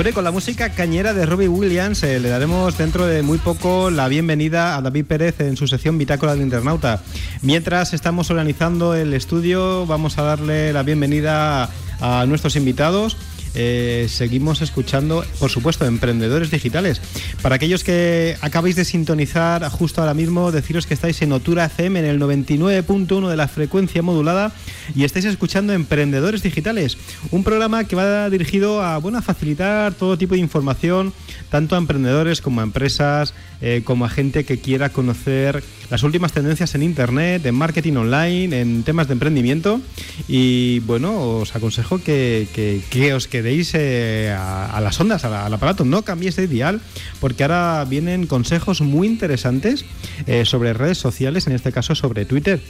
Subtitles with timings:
[0.00, 4.08] Con la música cañera de Robbie Williams eh, le daremos dentro de muy poco la
[4.08, 7.02] bienvenida a David Pérez en su sección Bitácora del Internauta.
[7.42, 11.68] Mientras estamos organizando el estudio, vamos a darle la bienvenida
[12.00, 13.18] a nuestros invitados.
[13.54, 17.00] Eh, seguimos escuchando, por supuesto, emprendedores digitales.
[17.42, 22.00] Para aquellos que acabáis de sintonizar justo ahora mismo, deciros que estáis en Otura FM
[22.00, 24.52] en el 99.1 de la frecuencia modulada
[24.94, 26.96] y estáis escuchando Emprendedores Digitales,
[27.30, 31.12] un programa que va dirigido a, bueno, a facilitar todo tipo de información,
[31.50, 36.32] tanto a emprendedores como a empresas, eh, como a gente que quiera conocer las últimas
[36.32, 39.80] tendencias en Internet, en marketing online, en temas de emprendimiento.
[40.28, 43.39] Y bueno, os aconsejo que, que, os quedéis
[43.74, 45.84] eh, a, las ondas, al aparato.
[45.84, 46.80] No cambiéis de dial,
[47.20, 49.84] porque ahora vienen consejos muy interesantes
[50.26, 52.60] eh, sobre redes sociales, en este caso sobre Twitter.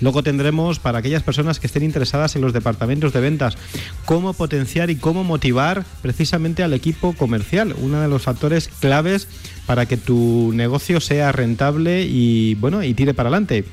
[0.00, 3.56] Luego tendremos para aquellas personas que estén interesadas en los departamentos de ventas,
[4.04, 9.28] cómo potenciar y cómo motivar precisamente al equipo comercial, uno de los factores claves
[9.64, 13.64] para que tu negocio sea rentable y bueno, y tire para adelante.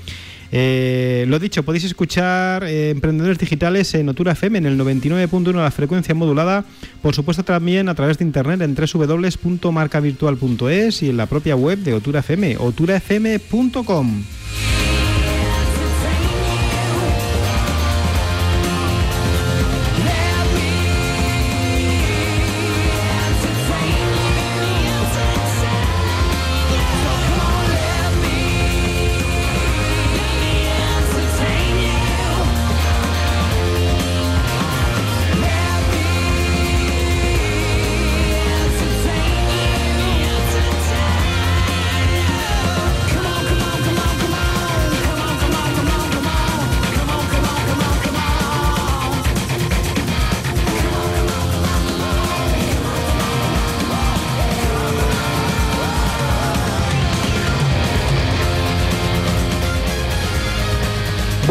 [0.51, 5.53] Eh, lo dicho, podéis escuchar eh, Emprendedores Digitales en Otura FM en el 99.1 de
[5.53, 6.65] la frecuencia modulada,
[7.01, 11.93] por supuesto también a través de internet en www.marcavirtual.es y en la propia web de
[11.93, 14.23] Otura FM, oturafm.com.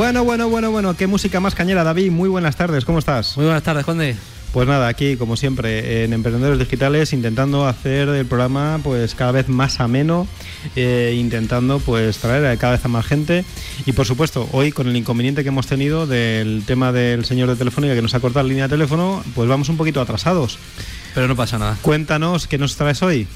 [0.08, 2.10] Bueno, bueno, bueno, bueno, qué música más cañera, David.
[2.10, 3.36] Muy buenas tardes, ¿cómo estás?
[3.36, 4.16] Muy buenas tardes, Conde.
[4.54, 9.50] Pues nada, aquí como siempre en Emprendedores Digitales intentando hacer el programa pues cada vez
[9.50, 10.26] más ameno,
[10.76, 13.44] eh, intentando pues traer a cada vez a más gente
[13.84, 17.56] y por supuesto hoy con el inconveniente que hemos tenido del tema del señor de
[17.56, 20.58] Telefónica que nos ha cortado la línea de teléfono, pues vamos un poquito atrasados.
[21.14, 21.76] Pero no pasa nada.
[21.82, 23.28] Cuéntanos qué nos traes hoy.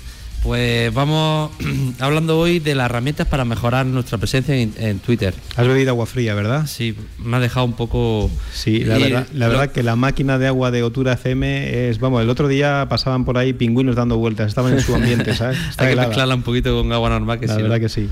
[0.42, 1.52] Pues vamos
[2.00, 5.34] hablando hoy de las herramientas para mejorar nuestra presencia en, Twitter.
[5.56, 6.66] Has bebido agua fría, ¿verdad?
[6.66, 8.28] Sí, me ha dejado un poco...
[8.52, 12.00] Sí, la, verdad, la verdad que la máquina de agua de Otura FM es...
[12.00, 15.58] Vamos, el otro día pasaban por ahí pingüinos dando vueltas, estaban en su ambiente, ¿sabes?
[15.76, 17.58] Hay que mezclarla un poquito con agua normal, que la sí.
[17.58, 18.08] La verdad que sí.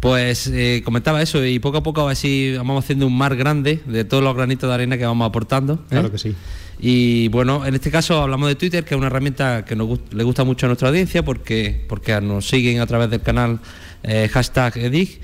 [0.00, 4.04] Pues eh, comentaba eso y poco a poco así vamos haciendo un mar grande de
[4.04, 5.74] todos los granitos de arena que vamos aportando.
[5.74, 5.90] ¿eh?
[5.90, 6.34] Claro que sí.
[6.80, 10.22] Y bueno, en este caso hablamos de Twitter, que es una herramienta que nos le
[10.22, 13.58] gusta mucho a nuestra audiencia porque, porque nos siguen a través del canal
[14.04, 15.20] eh, hashtag EDIG.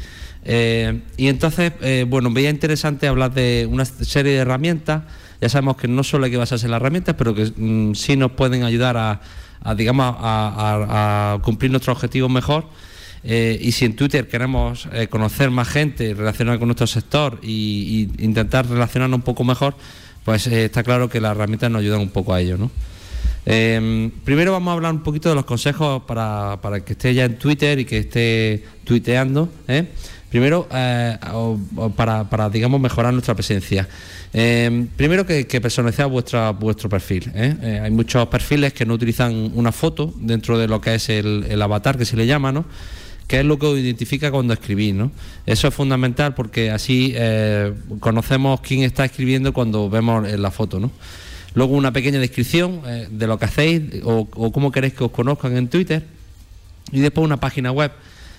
[0.47, 5.05] Eh, y entonces, eh, bueno, veía interesante hablar de una serie de herramientas.
[5.41, 8.17] Ya sabemos que no solo hay que basarse en las herramientas, pero que mm, sí
[8.17, 9.21] nos pueden ayudar a,
[9.77, 12.67] digamos, a, cumplir nuestros objetivos mejor.
[13.25, 19.17] y si en Twitter queremos conocer más gente, relacionar con nuestro sector e intentar relacionarnos
[19.17, 19.77] un poco mejor,
[20.25, 22.71] pues eh, está claro que las herramientas nos ayudan un poco a ello, ¿no?
[23.47, 27.26] Em, primero vamos a hablar un poquito de los consejos para, para que esté ya
[27.26, 29.50] en Twitter y que esté tuiteando.
[29.69, 29.87] ¿eh?
[30.31, 31.19] Primero, eh,
[31.94, 33.87] para, digamos, mejorar nuestra presencia.
[34.32, 37.31] Primero que, que personalizar vuestra, vuestro perfil.
[37.37, 41.62] hay muchos perfiles que no utilizan una foto dentro de lo que es el, el
[41.62, 42.65] avatar que se le llama, ¿no?
[43.26, 45.11] Que es lo que os identifica cuando escribís, ¿no?
[45.47, 50.91] Eso es fundamental porque así eh, conocemos quién está escribiendo cuando vemos la foto, ¿no?
[51.55, 55.56] Luego una pequeña descripción eh, de lo que hacéis o, cómo queréis que os conozcan
[55.56, 56.05] en Twitter
[56.93, 57.93] y después una página web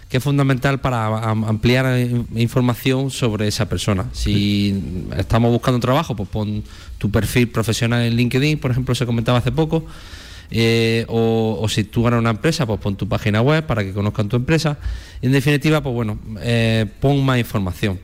[0.09, 1.99] que es fundamental para ampliar
[2.35, 4.05] información sobre esa persona.
[4.11, 6.63] Si estamos buscando trabajo, pues pon
[6.99, 9.83] tu perfil profesional en LinkedIn, por ejemplo, se comentaba hace poco
[10.51, 14.29] eh, o, si tú ganas una empresa, pues pon tu página web para que conozcan
[14.29, 14.77] tu empresa.
[15.21, 17.99] En definitiva, pues bueno, eh, pon más información.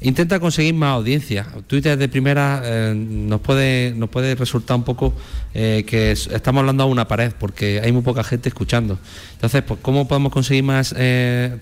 [0.00, 1.46] Intenta conseguir más audiencia.
[1.66, 5.14] Twitter de primera eh, nos, puede, nos puede resultar un poco
[5.52, 8.98] que estamos hablando a una pared porque hay muy poca gente escuchando.
[9.32, 10.94] Entonces, pues ¿cómo podemos conseguir más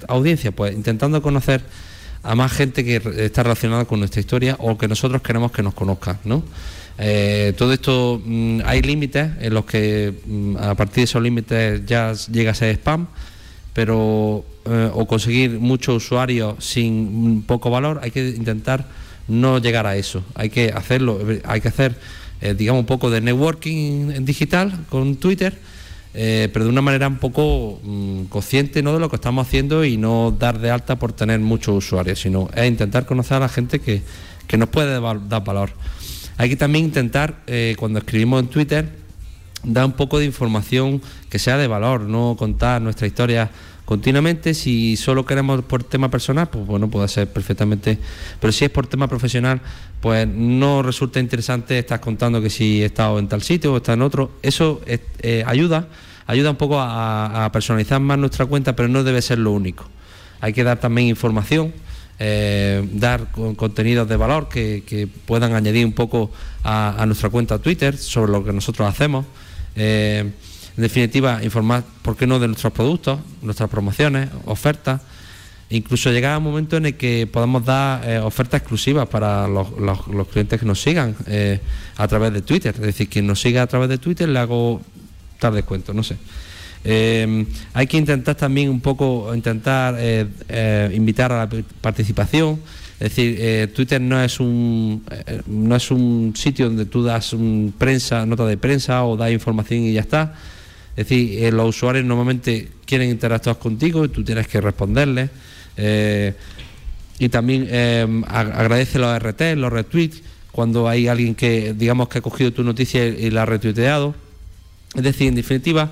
[0.09, 0.51] audiencia?
[0.51, 1.63] Pues intentando conocer
[2.25, 5.75] a más gente que está relacionada con nuestra historia o que nosotros queremos que nos
[5.75, 6.43] conozcan, ¿no?
[6.99, 11.85] Eh, todo esto mm, hay límites en los que mm, a partir de esos límites
[11.87, 13.09] ya llega a ser spam,
[13.73, 18.87] pero eh, o conseguir muchos usuarios sin poco valor, hay que intentar
[19.27, 20.23] no llegar a eso.
[20.35, 21.97] Hay que hacerlo, hay que hacer
[22.59, 25.57] digamos, un poco de networking digital con Twitter.
[26.13, 28.93] pero de una manera un poco mm, consciente ¿no?
[28.93, 32.51] de lo que estamos haciendo y no dar de alta por tener muchos usuarios, sino
[32.55, 34.03] es intentar conocer a la gente que,
[34.47, 35.71] que nos puede dar valor.
[36.37, 37.45] Hay que también intentar,
[37.79, 38.89] cuando escribimos en Twitter,
[39.63, 41.01] dar un poco de información
[41.31, 43.51] que sea de valor, no contar nuestra historia
[43.85, 44.55] continuamente.
[44.55, 47.99] Si solo queremos por tema personal, pues bueno, puede ser perfectamente.
[48.41, 49.61] Pero si es por tema profesional,
[50.01, 53.95] pues no resulta interesante estar contando que si he estado en tal sitio o está
[53.95, 54.33] en otro.
[54.43, 55.89] Eso eh, ayuda,
[56.27, 59.85] ayuda un poco a, personalizar más nuestra cuenta, pero no debe ser lo único.
[60.41, 61.73] Hay que dar también información.
[62.21, 66.31] Eh, dar contenidos de valor que, puedan añadir un poco
[66.63, 69.27] a, nuestra cuenta Twitter sobre lo que nosotros hacemos.
[69.75, 70.31] Eh,
[70.77, 75.01] en definitiva, informar, ¿por qué no?, de nuestros productos, nuestras promociones, ofertas.
[75.71, 79.69] Incluso llegar a un momento en el que podamos dar eh, ofertas exclusivas para los,
[80.29, 81.17] clientes que nos sigan
[81.97, 82.75] a través de Twitter.
[82.75, 84.81] Es decir, quien nos siga a través de Twitter le hago
[85.41, 86.17] tal descuento, no sé.
[86.85, 89.97] Eh, hay que intentar también un poco, intentar
[90.93, 92.61] invitar a la participación.
[93.01, 95.03] Es decir, Twitter no es un
[95.47, 99.81] no es un sitio donde tú das un prensa, nota de prensa o das información
[99.83, 100.35] y ya está
[100.97, 105.31] es decir, eh, los usuarios normalmente quieren interactuar contigo y tú tienes que responderles.
[105.77, 106.35] Eh,
[107.19, 110.23] y también eh, agradece los RT, los retweets,
[110.53, 114.15] cuando hay alguien que, digamos, que ha cogido tu noticia y la ha retuiteado.
[114.95, 115.91] Es decir, en definitiva,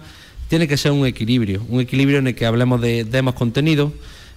[0.53, 3.91] tiene que ser un equilibrio, un equilibrio en el que hablemos de demos contenido.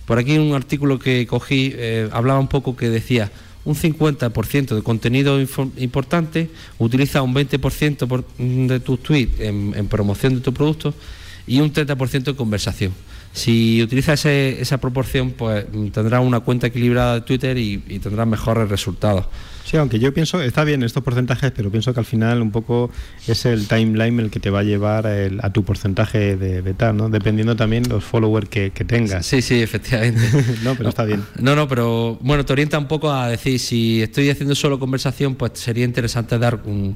[0.06, 1.76] Por aquí un artículo que cogí
[2.10, 3.34] hablaba un poco que decía,
[3.66, 5.38] un 50% de contenido
[5.76, 8.24] importante, utiliza un 20%
[8.68, 10.94] de tus tweets en, promoción de tu producto
[11.48, 12.94] y un 30% de conversación.
[13.36, 18.70] Si utilizas esa proporción, pues tendrás una cuenta equilibrada de Twitter y, y tendrás mejores
[18.70, 19.26] resultados.
[19.66, 22.92] Sí, aunque yo pienso, está bien estos porcentajes, pero pienso que al final un poco
[23.28, 27.10] es el timeline el que te va a llevar a tu porcentaje de, tal, ¿no?
[27.10, 29.26] Dependiendo también los followers que, tengas.
[29.26, 30.22] Sí, sí, efectivamente.
[30.64, 31.26] no, pero está bien.
[31.40, 35.34] No, no, pero bueno, te orienta un poco a decir, si estoy haciendo solo conversación,
[35.34, 36.96] pues sería interesante dar un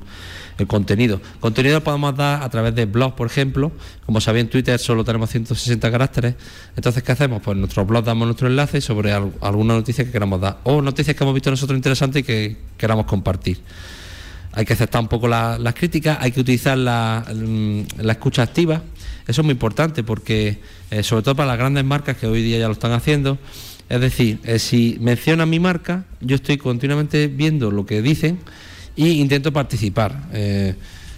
[0.59, 1.21] el contenido.
[1.39, 3.71] Contenido podemos dar a través de blogs, por ejemplo.
[4.05, 6.35] Como sabéis, en Twitter solo tenemos 160 caracteres.
[6.75, 7.41] Entonces, ¿qué hacemos?
[7.41, 10.59] Pues en nuestro blog damos nuestro enlace sobre alguna noticia que queramos dar.
[10.63, 13.59] O noticias que hemos visto nosotros interesantes y que queramos compartir.
[14.53, 18.81] Hay que aceptar un poco las críticas, hay que utilizar la, mm, la, escucha activa.
[19.27, 22.57] Eso es muy importante porque, eh, sobre todo para las grandes marcas que hoy día
[22.57, 23.37] ya lo están haciendo,
[23.89, 28.39] es decir, eh, si mencionan mi marca, yo estoy continuamente viendo lo que dicen
[28.99, 30.27] y intento participar.
[30.33, 30.75] Eh,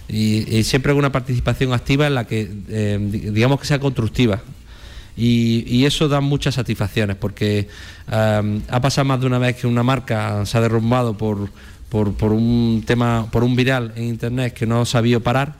[0.08, 4.40] y, siempre hago una participación activa en la que, eh, digamos que sea constructiva.
[5.16, 7.66] Y, eso da muchas satisfacciones, porque
[8.10, 11.50] eh, ha pasado más de una vez que una marca se ha derrumbado por,
[11.88, 15.54] por, un tema, por un viral en internet que no ha sabido parar.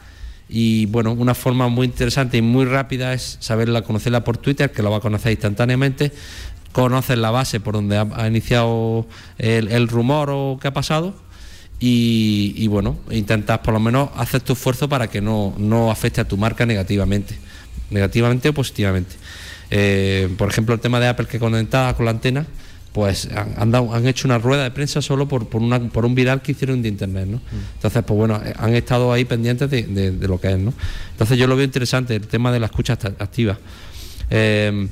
[0.48, 4.82] Y bueno, una forma muy interesante y muy rápida es saberla, conocerla por Twitter, que
[4.82, 6.12] lo va a conocer instantáneamente,
[6.70, 11.14] conocer la base por donde ha, iniciado el, el rumor o qué ha pasado
[11.84, 16.28] y, bueno, intentas por lo menos hacer tu esfuerzo para que no, no afecte a
[16.28, 17.34] tu marca negativamente,
[17.90, 19.16] negativamente o positivamente.
[19.68, 22.46] Eh, por ejemplo, el tema de Apple que conectaba con la antena,
[22.92, 26.40] pues han, han hecho una rueda de prensa solo por, por, una, por un viral
[26.40, 27.38] que hicieron de internet, ¿no?
[27.38, 27.74] Mm.
[27.74, 30.72] Entonces, pues bueno, eh, han estado ahí pendientes de, lo que es, ¿no?
[31.10, 33.58] Entonces yo lo veo interesante, el tema de la escucha activa.
[34.30, 34.86] Eh,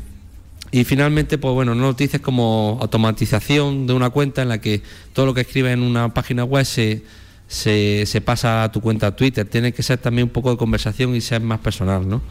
[0.72, 5.34] y finalmente, pues bueno, noticias como automatización de una cuenta en la que todo lo
[5.34, 7.02] que escribes en una página web se,
[7.48, 9.48] se, pasa a tu cuenta Twitter.
[9.48, 12.22] Tiene que ser también un poco de conversación y ser más personal, ¿no?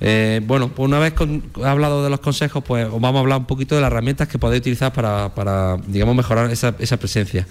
[0.00, 1.14] Eh, bueno, pues una vez
[1.62, 4.38] hablado de los consejos, pues os vamos a hablar un poquito de las herramientas que
[4.38, 7.46] podéis utilizar para, digamos, mejorar esa, presencia.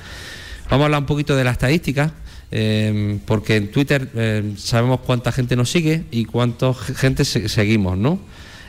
[0.69, 2.11] Vamos a hablar un poquito de las estadísticas,
[2.51, 8.19] eh, porque en Twitter eh, sabemos cuánta gente nos sigue y cuánta gente seguimos, ¿no?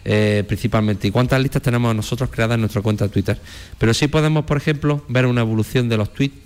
[0.05, 3.39] Eh, principalmente y cuántas listas tenemos nosotros creadas en nuestra cuenta de Twitter.
[3.79, 6.37] Pero sí podemos, por ejemplo, ver una evolución de los tweets,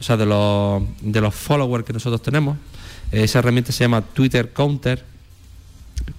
[0.00, 2.56] o sea, de los, de los followers que nosotros tenemos.
[3.10, 5.04] esa herramienta se llama Twitter Counter,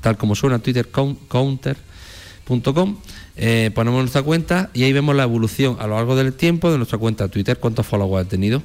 [0.01, 2.97] tal como suena, twittercounter.com.
[3.35, 6.77] Eh, ponemos nuestra cuenta y ahí vemos la evolución a lo largo del tiempo de
[6.77, 8.62] nuestra cuenta de Twitter, cuántos followers ha tenido.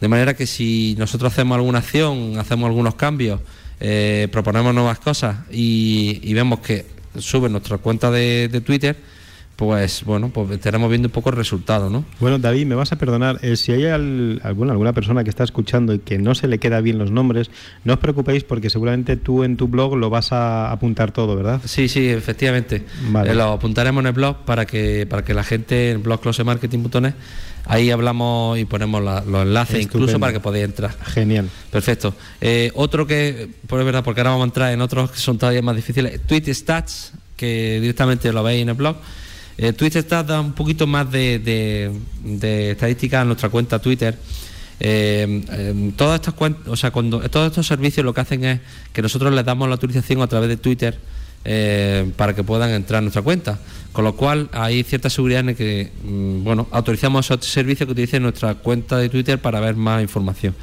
[0.00, 3.40] De manera que si nosotros hacemos alguna acción, hacemos algunos cambios,
[3.80, 8.96] eh, proponemos nuevas cosas y, y vemos que sube nuestra cuenta de, Twitter,
[9.56, 12.04] pues bueno, pues estaremos viendo un poco el resultado, ¿no?
[12.20, 15.98] Bueno, David, me vas a perdonar, eh, si hay alguna persona que está escuchando y
[16.00, 17.50] que no se le queda bien los nombres,
[17.82, 21.62] no os preocupéis porque seguramente tú en tu blog lo vas a apuntar todo, ¿verdad?
[21.64, 22.84] Sí, sí, efectivamente.
[23.24, 27.14] Eh, lo apuntaremos en el blog para que para que la gente en blog closemarketing.net
[27.66, 30.94] ahí hablamos y ponemos los enlaces incluso para que podáis entrar.
[31.06, 31.48] Genial.
[31.70, 32.14] Perfecto.
[32.40, 35.38] Eh, otro que, pues es verdad, porque ahora vamos a entrar en otros que son
[35.38, 38.96] todavía más difíciles, Tweet Stats, que directamente lo veis en el blog.
[39.58, 41.38] Eh, Twitter está da un poquito más de,
[42.22, 44.18] de, estadísticas a nuestra cuenta Twitter.
[44.78, 48.60] Eh, em, todos estos servicios lo que hacen es
[48.92, 50.98] que nosotros les damos la autorización a través de Twitter
[51.46, 53.58] eh, para que puedan entrar a nuestra cuenta.
[53.92, 58.22] Con lo cual hay cierta seguridad en que, mm, bueno, autorizamos esos servicios que utilicen
[58.22, 60.54] nuestra cuenta de Twitter para ver más información.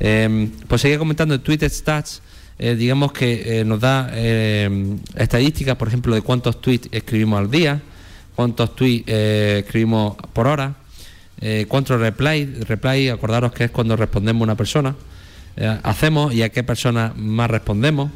[0.00, 2.22] Em, pues seguía comentando en Twitter Stats.
[2.56, 4.12] digamos que nos da
[5.16, 7.82] estadísticas, por ejemplo, de cuántos tweets escribimos al día,
[8.34, 10.74] cuántos tweets eh, escribimos por hora,
[11.40, 14.94] eh, cuántos reply, reply, acordaros que es cuando respondemos a una persona,
[15.56, 18.10] eh, hacemos y a qué persona más respondemos.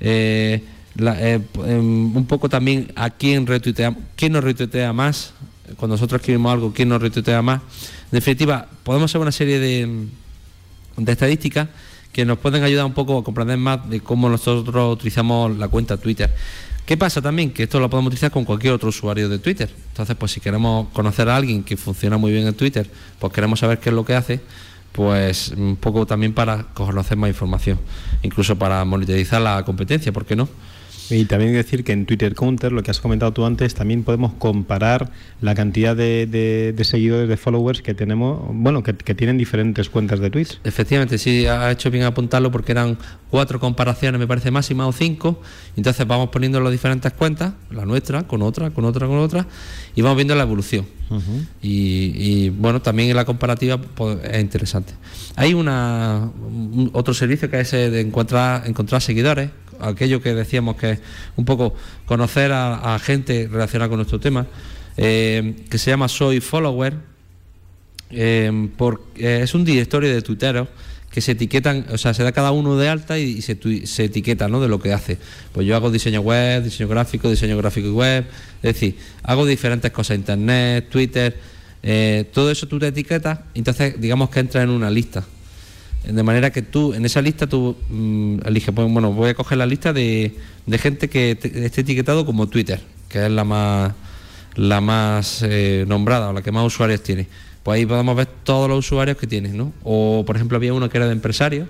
[0.00, 0.62] Em,
[0.96, 5.32] un poco también a quién retuitea, quién nos retuitea más,
[5.76, 7.60] cuando nosotros escribimos algo, quién nos retuitea más.
[8.04, 10.06] En definitiva, podemos hacer una serie de
[11.06, 11.68] estadísticas
[12.12, 15.96] que nos pueden ayudar un poco a comprender más de cómo nosotros utilizamos la cuenta
[15.96, 16.32] Twitter.
[16.86, 17.50] ¿Qué pasa también?
[17.50, 19.70] Que esto lo podemos utilizar con cualquier otro usuario de Twitter.
[19.88, 23.60] Entonces, pues si queremos conocer a alguien que funciona muy bien en Twitter, pues queremos
[23.60, 24.40] saber qué es lo que hace,
[24.92, 27.80] pues un poco también para conocer más información,
[28.22, 30.46] incluso para monitorizar la competencia, ¿por qué no?
[31.10, 34.32] Y también decir que en Twitter Counter, lo que has comentado tú antes, también podemos
[34.34, 40.30] comparar la cantidad de, seguidores, de followers que tenemos, bueno, que, tienen diferentes cuentas de
[40.30, 40.60] Twitch.
[40.64, 42.98] Efectivamente, sí, ha hecho bien apuntarlo porque eran
[43.30, 45.40] cuatro comparaciones, me parece máxima, o cinco.
[45.76, 49.46] Entonces vamos poniendo las diferentes cuentas, la nuestra, con otra, con otra, con otra,
[49.94, 50.86] y vamos viendo la evolución.
[51.62, 54.94] y, bueno, también en la comparativa pues, es interesante.
[55.36, 56.30] Hay una
[56.92, 59.50] otro servicio que es de encontrar, encontrar seguidores
[59.80, 61.00] aquello que decíamos que es
[61.36, 61.74] un poco
[62.06, 64.46] conocer a, gente relacionada con nuestro tema,
[64.96, 66.94] eh, que se llama Soy Follower,
[68.10, 68.68] eh,
[69.16, 70.68] eh, es un directorio de tuiteros
[71.10, 74.48] que se etiquetan, o sea, se da cada uno de alta y, se, se, etiqueta
[74.48, 74.60] ¿no?
[74.60, 75.18] de lo que hace.
[75.52, 78.24] Pues yo hago diseño web, diseño gráfico, diseño gráfico y web,
[78.62, 81.36] es decir, hago diferentes cosas, internet, Twitter,
[82.32, 85.24] todo eso tú te etiquetas, entonces digamos que entra en una lista.
[86.06, 89.58] De manera que tú, en esa lista, tú mm, eliges, pues, bueno, voy a coger
[89.58, 90.34] la lista de,
[90.66, 93.92] de gente que esté etiquetado como Twitter, que es la más,
[94.54, 97.26] la más eh, nombrada o la que más usuarios tiene.
[97.62, 99.72] Pues ahí podemos ver todos los usuarios que tienes, ¿no?
[99.82, 101.68] O, por ejemplo, había uno que era de empresarios,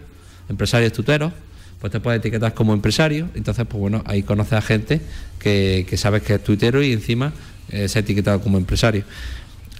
[0.48, 1.32] empresarios tuteros,
[1.80, 5.00] pues te puedes etiquetar como empresario, entonces, pues bueno, ahí conoces a gente
[5.38, 7.32] que, que sabes que es tuitero y encima
[7.68, 9.04] eh, se ha etiquetado como empresario.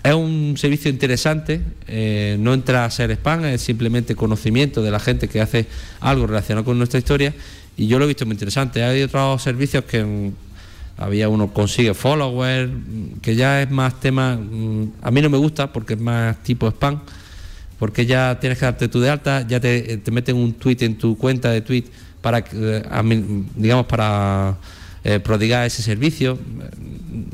[0.04, 5.00] Es un servicio interesante, eh, no entra a ser spam, es simplemente conocimiento de la
[5.00, 5.64] gente que hace
[6.00, 7.32] algo relacionado con nuestra historia
[7.75, 8.84] y yo lo he visto muy interesante.
[8.84, 10.32] Hay otros servicios que mm,
[10.99, 12.70] había uno consigue followers,
[13.23, 16.68] que ya es más tema, mm, a mí no me gusta porque es más tipo
[16.68, 17.00] spam,
[17.78, 20.99] porque ya tienes que darte tú de alta, ya te, te meten un tweet en
[20.99, 21.84] tu cuenta de tweet
[22.20, 22.82] para, eh,
[23.56, 24.58] digamos, para
[25.04, 26.38] eh, prodigar ese servicio.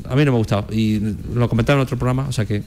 [0.05, 0.99] A mí no me ha gustado y
[1.33, 2.63] lo comentaron en otro programa, o sea que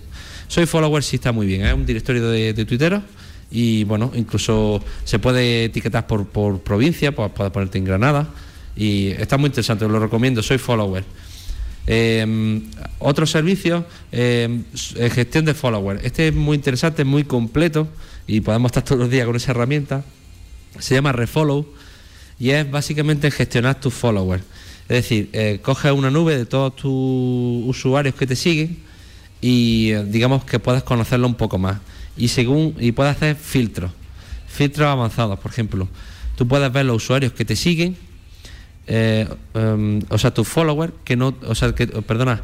[0.49, 1.75] soy follower sí está muy bien, es ¿eh?
[1.75, 3.03] un directorio de, de
[3.51, 8.29] y bueno, incluso se puede etiquetar por, por provincia, pues puedes ponerte en Granada
[8.77, 11.05] y está muy interesante, os lo recomiendo, soy follower.
[11.87, 12.63] Eh,
[12.99, 14.63] otro servicio, eh,
[15.13, 16.01] gestión de follower.
[16.03, 17.89] Este es muy interesante, muy completo
[18.27, 20.03] y podemos estar todos los días con esa herramienta.
[20.79, 21.67] Se llama Refollow
[22.39, 24.43] y es básicamente gestionar tus followers.
[24.89, 28.77] Es decir, eh, coges una nube de todos tus usuarios que te siguen
[29.41, 31.79] y eh, digamos que puedes conocerlo un poco más.
[32.19, 33.91] Y según y puedes hacer filtros,
[34.47, 35.89] filtros avanzados, por ejemplo.
[36.37, 37.97] Tú puedes ver los usuarios que te siguen,
[38.87, 42.43] eh, em, o sea, tus followers, que no, o sea, que, perdona,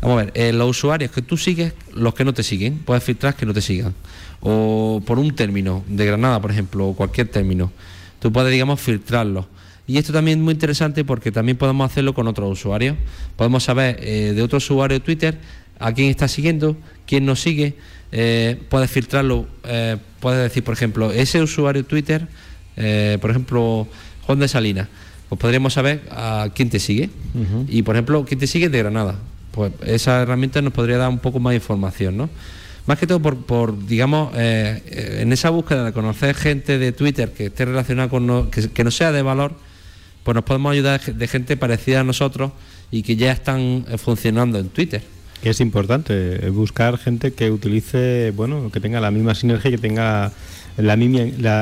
[0.00, 3.34] vamos a ver, los usuarios que tú sigues, los que no te siguen, puedes filtrar
[3.36, 3.94] que no te sigan.
[4.40, 7.72] O por un término, de Granada, por ejemplo, o cualquier término.
[8.20, 9.44] Tú puedes, digamos, filtrarlos
[9.88, 12.94] y esto también es muy interesante porque también podemos hacerlo con otros usuarios.
[13.36, 15.38] Podemos saber eh, de otro usuario de Twitter
[15.78, 16.76] a quién está siguiendo,
[17.06, 17.74] quién nos sigue.
[18.12, 22.28] Eh, puedes filtrarlo, eh, puedes decir, por ejemplo, ese usuario de Twitter,
[23.18, 23.88] por ejemplo,
[24.26, 24.88] Juan de Salinas,
[25.30, 27.08] pues podríamos saber a quién te sigue.
[27.66, 29.16] Y, por ejemplo, quién te sigue de Granada.
[29.52, 32.28] Pues esa herramienta nos podría dar un poco más de información, ¿no?
[32.84, 37.64] Más que todo por, digamos, en esa búsqueda de conocer gente de Twitter que esté
[37.64, 39.56] relacionada con, que no sea de valor,
[40.28, 42.52] pues nos podemos ayudar de gente parecida a nosotros
[42.90, 45.00] y que ya están eh, funcionando en Twitter.
[45.42, 50.30] Es importante buscar gente que utilice, bueno, que tenga la misma sinergia, que tenga
[50.76, 50.96] la,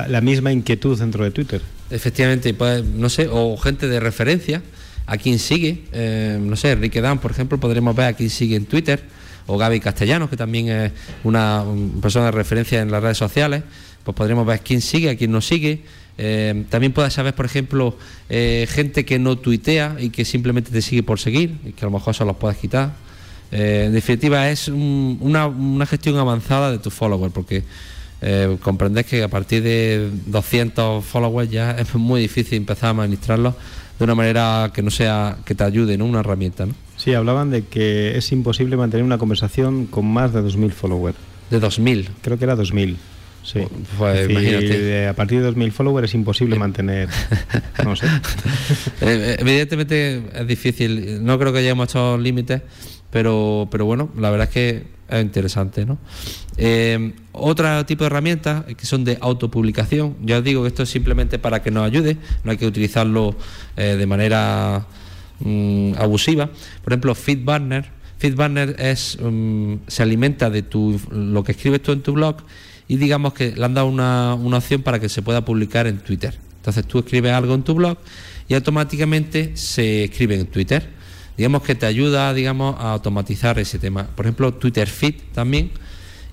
[0.09, 1.63] la, misma inquietud dentro de Twitter.
[1.91, 4.63] Efectivamente, pues, no sé, o gente de referencia,
[5.07, 8.57] a quien sigue, eh, no sé, Enrique Dan, por ejemplo, podremos ver a quien sigue
[8.57, 9.01] en Twitter,
[9.47, 10.93] o Gaby Castellanos, que también es
[11.23, 11.65] una
[12.03, 13.63] persona de referencia en las redes sociales,
[14.03, 15.85] pues podremos ver quién sigue, a quién no sigue.
[16.19, 17.97] Eh, también puedes saber, por ejemplo,
[18.29, 21.89] eh, gente que no tuitea y que simplemente te sigue por seguir y que a
[21.89, 22.93] lo mejor se los puedes quitar.
[23.53, 27.63] Eh, en definitiva, es una, una, gestión avanzada de tus followers, porque
[28.63, 33.55] comprendes que a partir de 200 followers ya es muy difícil empezar a administrarlos
[33.99, 36.07] de una manera que no sea que te ayude, ¿no?
[36.07, 36.75] Una herramienta, ¿no?
[36.97, 41.17] Sí, hablaban de que es imposible mantener una conversación con más de 2.000 followers.
[41.51, 42.09] ¿De 2.000?
[42.23, 42.97] Creo que era 2.000.
[43.47, 43.61] Sí.
[43.97, 44.29] Pues,
[45.09, 47.09] a partir de 2.000 followers es imposible mantener.
[47.85, 48.07] no sé.
[49.01, 51.25] Eh, evidentemente es difícil.
[51.25, 52.63] No creo que a estos límites,
[53.11, 55.87] pero, pero bueno, la verdad es que es interesante.
[55.87, 55.99] ¿no?
[56.57, 60.17] Eh, otro tipo de herramientas que son de autopublicación.
[60.23, 63.37] Ya os digo que esto es simplemente para que nos ayude, no hay que utilizarlo
[63.77, 64.87] eh, de manera
[65.39, 66.51] mm, abusiva.
[66.83, 67.91] Por ejemplo, FeedBurner.
[68.19, 72.39] FeedBurner es, mm, se alimenta de tu, lo que escribes tú en tu blog
[72.89, 75.99] y digamos que le han dado una, una opción para que se pueda publicar en
[75.99, 76.39] Twitter.
[76.59, 77.99] Entonces tú escribes algo en tu blog
[78.49, 80.89] y automáticamente se escribe en Twitter.
[81.37, 84.07] Digamos que te ayuda, digamos, a automatizar ese tema.
[84.07, 85.71] Por ejemplo, Twitter Feed también.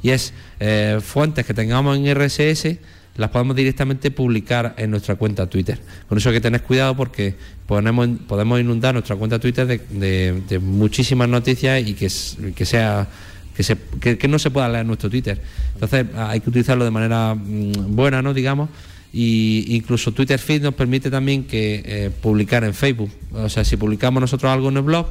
[0.01, 2.77] Y es eh, fuentes que tengamos en RSS,
[3.15, 5.79] las podemos directamente publicar en nuestra cuenta Twitter.
[6.09, 7.35] Con eso hay que tener cuidado porque
[7.67, 12.09] ponemos, podemos inundar nuestra cuenta Twitter de, de, muchísimas noticias y que,
[12.53, 13.07] que sea
[13.55, 15.41] que, se, que, no se pueda leer nuestro Twitter.
[15.73, 18.33] Entonces hay que utilizarlo de manera mm, buena, ¿no?
[18.33, 18.69] Digamos.
[19.11, 23.11] Y incluso Twitter Feed nos permite también que eh, publicar en Facebook.
[23.31, 25.07] O sea, si publicamos nosotros algo en el blog,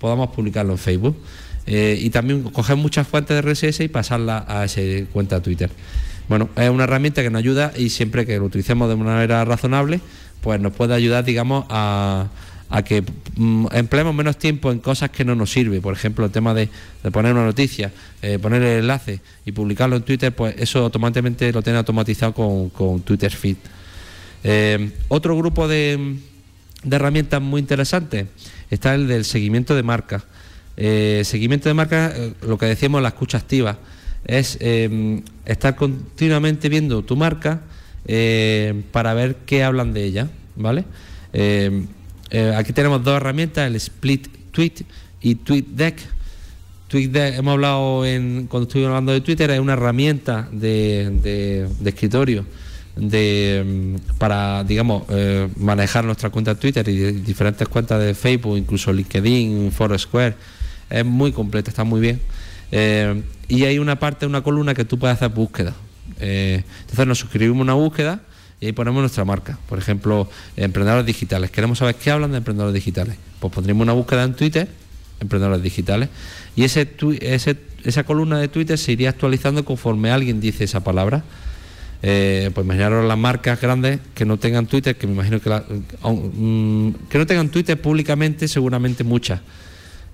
[0.00, 1.16] podamos publicarlo en Facebook.
[1.66, 4.80] Eh, y también coger muchas fuentes de RSS y pasarlas a esa
[5.12, 5.70] cuenta Twitter.
[6.28, 10.00] Bueno, es una herramienta que nos ayuda y siempre que lo utilicemos de manera razonable,
[10.40, 12.26] pues nos puede ayudar, digamos, a,
[12.68, 13.02] a que
[13.36, 15.80] mm, empleemos menos tiempo en cosas que no nos sirve.
[15.80, 16.68] Por ejemplo, el tema de,
[17.12, 21.62] poner una noticia, eh, poner el enlace y publicarlo en Twitter, pues eso automáticamente lo
[21.62, 23.56] tiene automatizado con, Twitter Feed.
[24.44, 26.16] Eh, otro grupo de,
[26.90, 28.26] herramientas muy interesantes
[28.70, 30.24] está el del seguimiento de marcas.
[30.76, 33.78] Eh, seguimiento de marcas, lo que decíamos, la escucha activa,
[34.26, 34.58] es
[35.44, 37.62] estar continuamente viendo tu marca
[38.90, 40.84] para ver qué hablan de ella, ¿vale?
[42.56, 44.84] Aquí tenemos dos herramientas, el Split Tweet
[45.20, 45.98] y TweetDeck.
[46.88, 52.46] TweetDeck, hemos hablado en, cuando estuvimos hablando de Twitter, es una herramienta de, escritorio
[52.96, 58.56] de, mm, para, digamos, eh, manejar nuestra cuenta de Twitter y diferentes cuentas de Facebook,
[58.56, 60.34] incluso LinkedIn, Foursquare.
[60.88, 62.20] Es muy completa, está muy bien.
[62.72, 65.74] Eh, y hay una parte, una columna que tú puedes hacer búsqueda.
[66.18, 68.20] entonces nos suscribimos a una búsqueda
[68.60, 69.58] y ahí ponemos nuestra marca.
[69.68, 71.50] Por ejemplo, emprendedores digitales.
[71.50, 73.16] Queremos saber qué hablan de emprendedores digitales.
[73.40, 74.68] Pues pondremos una búsqueda en Twitter,
[75.20, 76.08] emprendedores digitales,
[76.54, 76.88] y ese,
[77.84, 81.24] esa columna de Twitter se iría actualizando conforme alguien dice esa palabra.
[82.02, 87.08] Eh, pues imaginaros las marcas grandes que no tengan Twitter, que me imagino que, mm,
[87.08, 89.40] que no tengan Twitter públicamente, seguramente muchas.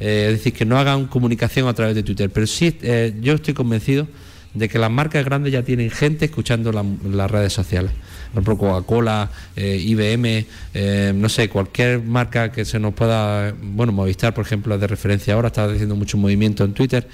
[0.01, 2.31] Eh, es decir, que no hagan comunicación a través de Twitter.
[2.31, 4.09] Pero sí, eh, yo estoy convencido
[4.55, 7.93] de que las marcas grandes ya tienen gente escuchando las redes sociales.
[8.33, 13.93] Por ejemplo, Coca-Cola, eh, IBM, eh, no sé, cualquier marca que se nos pueda, bueno,
[13.93, 17.07] Movistar, por ejemplo, de referencia ahora, está haciendo mucho movimiento en Twitter.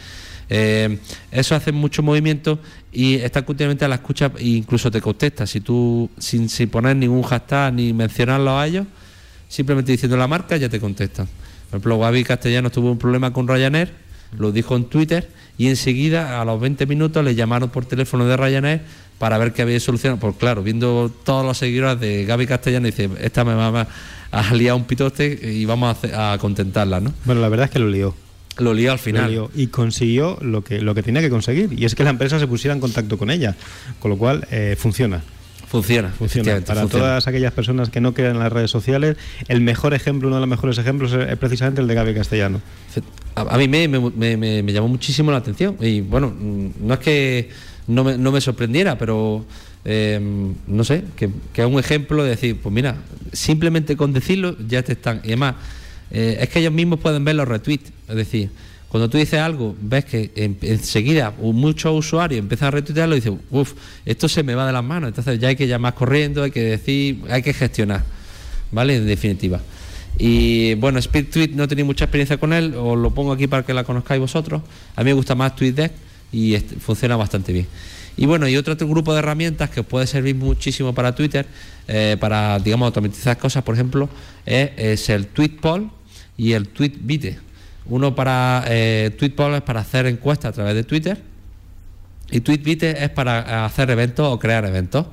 [0.50, 0.98] Eh,
[1.30, 2.58] eso hace mucho movimiento
[2.92, 5.46] y está continuamente a la escucha e incluso te contesta.
[5.46, 8.86] Si tú, sin, sin poner ningún hashtag ni mencionarlo a ellos,
[9.48, 11.26] simplemente diciendo la marca, ya te contestan.
[11.26, 13.92] Por ejemplo, Gaby Castellano tuvo un problema con Ryanair,
[14.36, 18.36] lo dijo en Twitter y enseguida, a los 20 minutos, le llamaron por teléfono de
[18.36, 18.80] Ryanair
[19.18, 20.20] para ver qué había solucionado.
[20.20, 23.88] Pues claro, viendo todos los seguidores de Gaby Castellano, dice, esta me va
[24.30, 27.12] a liar un pitote y vamos a, contentarla, ¿no?
[27.24, 28.14] Bueno, la verdad es que lo lió.
[28.58, 29.50] Lo lió al final.
[29.54, 32.46] y consiguió lo que, lo que tenía que conseguir, y es que la empresa se
[32.46, 33.56] pusiera en contacto con ella,
[34.00, 35.22] con lo cual eh, funciona.
[35.68, 36.60] Funciona, funciona.
[36.62, 39.16] Para todas aquellas personas que no crean en las redes sociales,
[39.48, 42.62] el mejor ejemplo, uno de los mejores ejemplos es precisamente el de Gaby Castellano.
[43.34, 47.50] A, mí me, me, me, llamó muchísimo la atención y bueno, no es que
[47.86, 49.44] no me, no me sorprendiera, pero
[49.84, 52.96] em, no sé, que, que, es un ejemplo de decir, pues mira,
[53.32, 55.20] simplemente con decirlo ya te están.
[55.22, 55.56] Y además,
[56.10, 58.50] eh, es que ellos mismos pueden ver los retweets, es decir,
[58.88, 60.30] cuando tú dices algo, ves que
[60.62, 63.74] enseguida muchos usuarios empiezan a retuitearlo y dicen, uff,
[64.06, 66.62] esto se me va de las manos, entonces ya hay que llamar corriendo, hay que
[66.62, 68.04] decir, hay que gestionar,
[68.72, 68.96] ¿vale?
[68.96, 69.60] En definitiva.
[70.18, 73.74] Y bueno, SpeedTweet no tenía mucha experiencia con él, os lo pongo aquí para que
[73.74, 74.62] la conozcáis vosotros.
[74.96, 75.92] A mí me gusta más TweetDeck
[76.32, 77.66] y funciona bastante bien.
[78.16, 81.46] Y bueno, y otro, grupo de herramientas que os puede servir muchísimo para Twitter,
[81.86, 84.08] eh, para, digamos, automatizar cosas, por ejemplo,
[84.44, 85.88] es, el TweetPoll
[86.36, 87.38] y el TweetBite.
[87.88, 91.22] Uno para eh, es para hacer encuestas a través de Twitter
[92.30, 95.06] y TweetBite es para hacer eventos o crear eventos.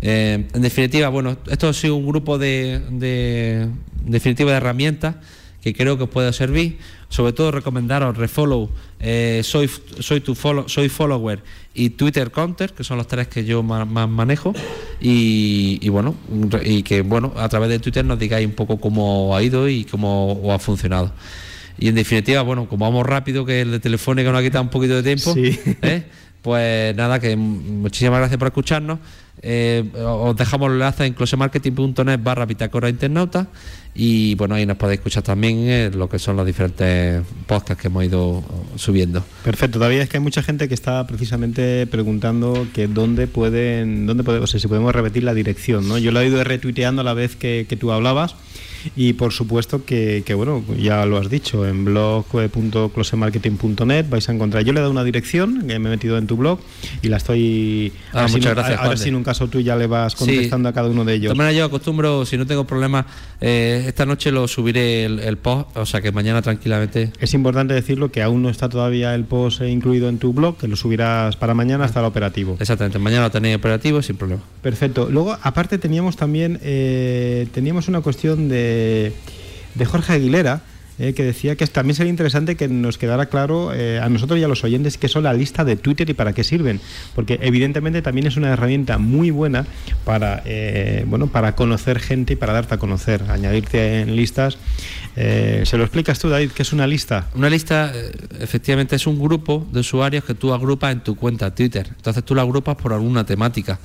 [0.00, 3.68] Eh, en definitiva, bueno, esto ha sido un grupo de, de,
[4.04, 5.16] definitiva de herramientas
[5.62, 6.78] que creo que os puede servir.
[7.08, 8.70] Sobre todo recomendaros Refollow,
[9.00, 9.70] eh, soy,
[10.00, 11.42] soy, tu follow, soy Follower
[11.74, 14.52] y Twitter Counter, que son los tres que yo más, manejo.
[15.00, 16.16] Y, bueno,
[16.64, 19.84] y que bueno, a través de Twitter nos digáis un poco cómo ha ido y
[19.84, 21.12] cómo ha funcionado.
[21.78, 24.70] Y en definitiva, bueno, como vamos rápido, que el de Telefónica nos ha quitado un
[24.70, 25.34] poquito de tiempo,
[25.82, 26.04] ¿eh?
[26.42, 28.98] pues nada, que muchísimas gracias por escucharnos.
[29.46, 33.48] Eh, os dejamos el enlace en closemarketing.net barra bitácora internauta
[33.94, 37.88] y bueno, ahí nos podéis escuchar también eh, lo que son los diferentes podcasts que
[37.88, 38.42] hemos ido
[38.76, 39.22] subiendo.
[39.44, 44.24] Perfecto, todavía es que hay mucha gente que está precisamente preguntando que dónde pueden, dónde
[44.24, 45.98] podemos, o sea, si podemos repetir la dirección, ¿no?
[45.98, 48.34] Yo lo he ido retuiteando a la vez que, que tú hablabas
[48.96, 54.62] y por supuesto que, bueno, ya lo has dicho, en blog.closemarketing.net vais a encontrar.
[54.64, 56.58] Yo le he dado una dirección, que me he metido en tu blog
[57.02, 57.92] y la estoy.
[58.12, 58.80] Ah, muchas gracias.
[58.80, 61.14] A, ver si en un caso tú ya le vas contestando a cada uno de
[61.14, 61.32] ellos.
[61.32, 63.06] De manera yo acostumbro, si no tengo problemas,
[63.40, 67.12] eh, esta noche lo subiré el, post, o sea que mañana tranquilamente.
[67.18, 70.68] Es importante decirlo que aún no está todavía el post incluido en tu blog, que
[70.68, 72.56] lo subirás para mañana hasta el operativo.
[72.60, 74.42] Exactamente, mañana lo tenéis operativo sin problema.
[74.62, 75.08] Perfecto.
[75.10, 78.94] Luego, aparte, teníamos también eh, teníamos una cuestión de
[79.74, 80.60] de, Jorge Aguilera,
[80.96, 84.44] eh, que decía que también sería interesante que nos quedara claro eh, a nosotros y
[84.44, 86.80] a los oyentes qué son la lista de Twitter y para qué sirven,
[87.16, 89.66] porque evidentemente también es una herramienta muy buena
[90.04, 94.56] para eh, bueno para conocer gente y para darte a conocer, añadirte en listas.
[95.16, 97.28] ¿Se lo explicas tú, David, qué es una lista?
[97.36, 97.92] Una lista,
[98.40, 101.86] efectivamente, es un grupo de usuarios que tú agrupas en tu cuenta Twitter.
[101.88, 103.78] Entonces tú la agrupas por alguna temática.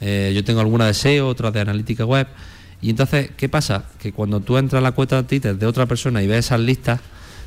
[0.00, 2.26] yo tengo alguna de SEO, otra de analítica web.
[2.82, 3.84] Y entonces, ¿qué pasa?
[3.98, 6.60] Que cuando tú entras a la cuenta de Twitter de otra persona y ves esas
[6.60, 7.00] listas,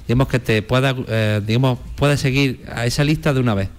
[0.07, 3.69] digamos que te puedes, eh, digamos, puedes seguir a esa lista de una vez.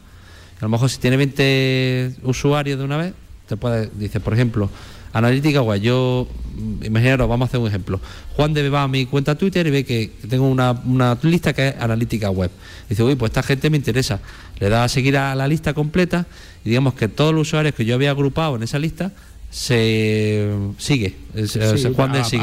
[0.58, 3.14] A lo mejor si tiene 20 usuarios de una vez,
[3.48, 4.70] te puede, dice, por ejemplo,
[5.12, 8.00] analítica web, yo, mm, imaginaros, vamos a hacer un ejemplo.
[8.34, 11.68] Juan debe va a mi cuenta Twitter y ve que tengo una, una lista que
[11.68, 12.50] es analítica web.
[12.88, 14.20] Dice, uy, pues esta gente me interesa.
[14.58, 16.26] Le da a seguir a la lista completa
[16.64, 19.12] y digamos que todos los usuarios que yo había agrupado en esa lista
[19.50, 21.14] se sigue,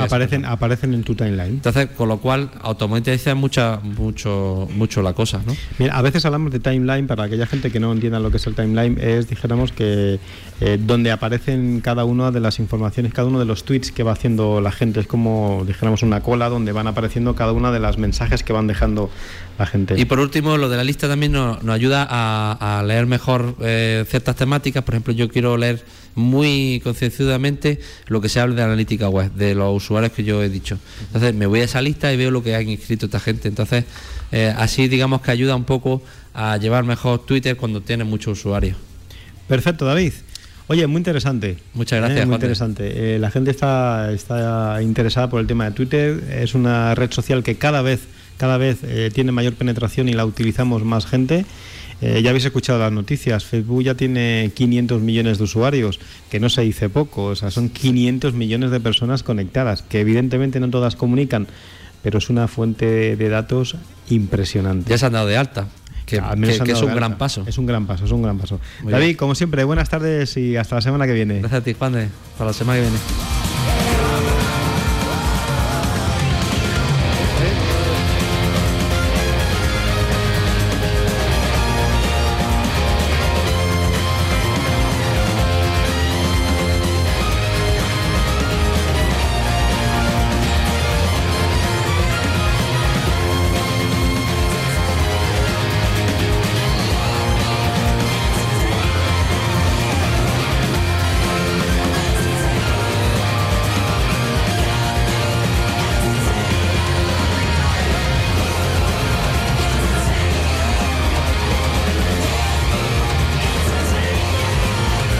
[0.01, 1.53] aparecen, aparecen en tu timeline.
[1.53, 5.41] Entonces, con lo cual automatiza mucha, mucho, mucho la cosa.
[5.45, 5.55] ¿no?
[5.79, 8.47] Mira, a veces hablamos de timeline, para aquella gente que no entienda lo que es
[8.47, 10.19] el timeline, es, dijéramos, que
[10.59, 14.11] eh, donde aparecen cada una de las informaciones, cada uno de los tweets que va
[14.11, 14.99] haciendo la gente.
[14.99, 18.67] Es como, dijéramos, una cola donde van apareciendo cada una de las mensajes que van
[18.67, 19.09] dejando
[19.57, 19.99] la gente.
[19.99, 24.35] Y por último, lo de la lista también nos, ayuda a, leer mejor eh, ciertas
[24.35, 24.83] temáticas.
[24.83, 25.83] Por ejemplo, yo quiero leer
[26.15, 30.49] muy concienzudamente lo que se habla de analítica web, de los usuarios que yo he
[30.49, 30.77] dicho.
[31.07, 33.47] Entonces me voy a esa lista y veo lo que han escrito esta gente.
[33.47, 33.85] Entonces,
[34.31, 36.01] eh, así digamos que ayuda un poco
[36.33, 38.77] a llevar mejor Twitter cuando tiene muchos usuarios.
[39.47, 40.13] Perfecto, David.
[40.67, 41.57] Oye, muy interesante.
[41.73, 42.21] Muchas gracias.
[42.21, 43.15] Eh, muy interesante.
[43.15, 46.23] Eh, la gente está, está interesada por el tema de Twitter.
[46.31, 48.01] Es una red social que cada vez,
[48.37, 48.77] cada vez
[49.13, 51.45] tiene mayor penetración y la utilizamos más gente.
[52.01, 56.49] Eh, ya habéis escuchado las noticias, Facebook ya tiene 500 millones de usuarios, que no
[56.49, 60.95] se dice poco, o sea, son 500 millones de personas conectadas, que evidentemente no todas
[60.95, 61.47] comunican,
[62.01, 63.75] pero es una fuente de datos
[64.09, 64.89] impresionante.
[64.89, 65.67] Ya se han dado de alta.
[66.05, 67.45] Que, es un gran paso.
[67.47, 68.59] Es un gran paso, es un gran paso.
[68.83, 71.39] David, como siempre, buenas tardes y hasta la semana que viene.
[71.39, 73.40] Gracias a ti, Juan, hasta la semana que viene.